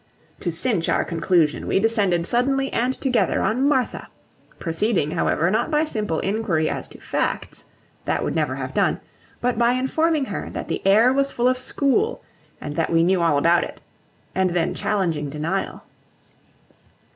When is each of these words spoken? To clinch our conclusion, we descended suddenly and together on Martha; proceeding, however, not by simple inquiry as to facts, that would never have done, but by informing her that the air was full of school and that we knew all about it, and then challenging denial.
To 0.39 0.49
clinch 0.49 0.89
our 0.89 1.03
conclusion, 1.05 1.67
we 1.67 1.79
descended 1.79 2.25
suddenly 2.25 2.73
and 2.73 2.99
together 2.99 3.39
on 3.43 3.67
Martha; 3.69 4.07
proceeding, 4.57 5.11
however, 5.11 5.51
not 5.51 5.69
by 5.69 5.85
simple 5.85 6.19
inquiry 6.21 6.67
as 6.67 6.87
to 6.87 6.99
facts, 6.99 7.65
that 8.05 8.23
would 8.23 8.33
never 8.33 8.55
have 8.55 8.73
done, 8.73 8.99
but 9.41 9.59
by 9.59 9.73
informing 9.73 10.25
her 10.25 10.49
that 10.53 10.69
the 10.69 10.81
air 10.87 11.13
was 11.13 11.31
full 11.31 11.47
of 11.47 11.59
school 11.59 12.23
and 12.59 12.75
that 12.77 12.91
we 12.91 13.03
knew 13.03 13.21
all 13.21 13.37
about 13.37 13.63
it, 13.63 13.79
and 14.33 14.49
then 14.49 14.73
challenging 14.73 15.29
denial. 15.29 15.83